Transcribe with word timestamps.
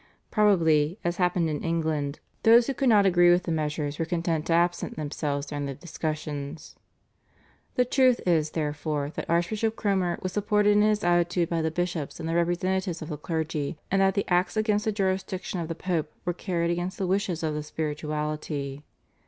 Probably, 0.31 0.97
as 1.03 1.17
happened 1.17 1.47
in 1.47 1.61
England, 1.63 2.21
those 2.41 2.65
who 2.65 2.73
could 2.73 2.89
not 2.89 3.05
agree 3.05 3.29
with 3.31 3.43
the 3.43 3.51
measures 3.51 3.99
were 3.99 4.05
content 4.05 4.47
to 4.47 4.53
absent 4.53 4.95
themselves 4.95 5.45
during 5.45 5.67
the 5.67 5.75
discussions. 5.75 6.75
The 7.75 7.85
truth 7.85 8.19
is, 8.25 8.49
therefore, 8.49 9.11
that 9.11 9.29
Archbishop 9.29 9.75
Cromer 9.75 10.17
was 10.23 10.31
supported 10.33 10.71
in 10.71 10.81
his 10.81 11.03
attitude 11.03 11.49
by 11.49 11.61
the 11.61 11.69
bishops 11.69 12.19
and 12.19 12.27
the 12.27 12.33
representatives 12.33 13.03
of 13.03 13.09
the 13.09 13.17
clergy, 13.17 13.77
and 13.91 14.01
that 14.01 14.15
the 14.15 14.25
acts 14.27 14.57
against 14.57 14.85
the 14.85 14.91
jurisdiction 14.91 15.59
of 15.59 15.67
the 15.67 15.75
Pope 15.75 16.11
were 16.25 16.33
carried 16.33 16.71
against 16.71 16.97
the 16.97 17.05
wishes 17.05 17.43
of 17.43 17.53
the 17.53 17.61
spirituality. 17.61 18.83